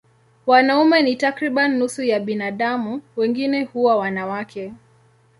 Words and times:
Wanaume 0.45 1.01
ni 1.01 1.15
takriban 1.15 1.77
nusu 1.77 2.03
ya 2.03 2.19
binadamu, 2.19 3.01
wengine 3.15 3.63
huwa 3.63 3.97
wanawake. 3.97 4.73